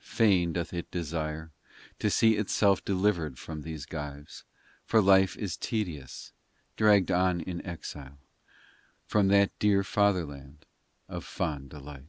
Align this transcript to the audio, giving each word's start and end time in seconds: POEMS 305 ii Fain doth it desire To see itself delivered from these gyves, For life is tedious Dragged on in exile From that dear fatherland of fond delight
POEMS 0.00 0.16
305 0.16 0.16
ii 0.22 0.40
Fain 0.40 0.52
doth 0.54 0.72
it 0.72 0.90
desire 0.90 1.50
To 1.98 2.08
see 2.10 2.36
itself 2.36 2.82
delivered 2.82 3.38
from 3.38 3.60
these 3.60 3.84
gyves, 3.84 4.44
For 4.86 5.02
life 5.02 5.36
is 5.36 5.58
tedious 5.58 6.32
Dragged 6.78 7.10
on 7.10 7.42
in 7.42 7.62
exile 7.66 8.20
From 9.04 9.28
that 9.28 9.50
dear 9.58 9.84
fatherland 9.84 10.64
of 11.10 11.26
fond 11.26 11.68
delight 11.68 12.06